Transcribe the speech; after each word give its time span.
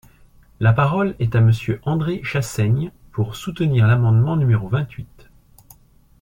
La 0.59 0.73
parole 0.73 1.15
est 1.19 1.35
à 1.35 1.41
Monsieur 1.41 1.79
André 1.83 2.21
Chassaigne, 2.23 2.91
pour 3.11 3.35
soutenir 3.35 3.85
l’amendement 3.85 4.35
numéro 4.35 4.67
vingt-huit. 4.67 5.29